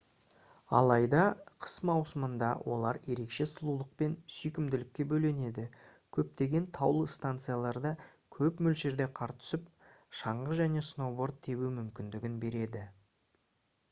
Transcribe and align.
алайда 0.77 1.23
қыс 1.65 1.73
маусымында 1.89 2.47
олар 2.75 2.97
ерекше 3.15 3.45
сұлулық 3.51 3.91
пен 4.03 4.15
сүйкімділікке 4.37 5.05
бөленеді 5.11 5.65
көптеген 6.19 6.67
таулы 6.79 7.05
станцияларда 7.17 7.93
көп 8.39 8.65
мөлшерде 8.71 9.09
қар 9.23 9.35
түсіп 9.45 9.71
шаңғы 10.25 10.59
және 10.63 10.85
сноуборд 10.91 11.41
тебу 11.53 11.73
мүмкіндігін 11.79 12.45
береді 12.49 12.87